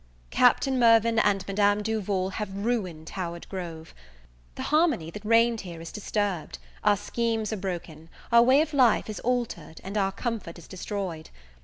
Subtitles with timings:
[0.31, 3.93] Captain Mirvan and Madame Duval have ruined Howard Grove.
[4.55, 9.11] The harmony that reigned here is disturbed, our schemes are broken, our way of life
[9.11, 11.29] is altered, and our comfort is destroyed.